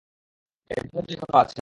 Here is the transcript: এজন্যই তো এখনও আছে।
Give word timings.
এজন্যই 0.71 1.03
তো 1.11 1.13
এখনও 1.15 1.37
আছে। 1.37 1.49